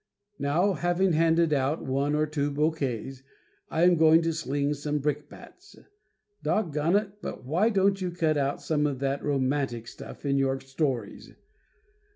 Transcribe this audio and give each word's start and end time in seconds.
Now 0.39 0.73
having 0.73 1.13
handed 1.13 1.53
out 1.53 1.85
one 1.85 2.15
or 2.15 2.25
two 2.25 2.49
bouquets, 2.49 3.21
I 3.69 3.83
am 3.83 3.97
going 3.97 4.23
to 4.23 4.33
sling 4.33 4.73
some 4.73 4.97
brickbats. 4.97 5.75
Doggone 6.41 6.95
it, 6.95 7.21
but 7.21 7.45
why 7.45 7.69
don't 7.69 8.01
you 8.01 8.09
cut 8.09 8.35
out 8.35 8.63
some 8.63 8.87
of 8.87 8.97
that 8.97 9.23
romantic 9.23 9.87
stuff 9.87 10.25
in 10.25 10.39
your 10.39 10.59
stories? 10.59 11.33